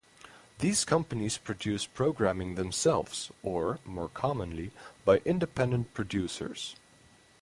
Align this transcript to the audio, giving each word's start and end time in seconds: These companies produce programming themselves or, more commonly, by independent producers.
These 0.57 0.83
companies 0.83 1.37
produce 1.37 1.85
programming 1.85 2.55
themselves 2.55 3.29
or, 3.43 3.77
more 3.85 4.09
commonly, 4.09 4.71
by 5.05 5.17
independent 5.25 5.93
producers. 5.93 6.75